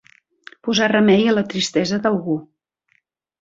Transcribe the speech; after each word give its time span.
Posar 0.67 0.87
remei 0.91 1.29
a 1.33 1.35
la 1.39 1.43
tristesa 1.51 2.01
d'algú. 2.07 2.39